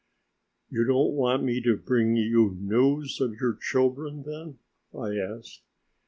[0.71, 4.57] "You don't want me to bring you news of your children, then?"
[4.99, 5.61] I asked.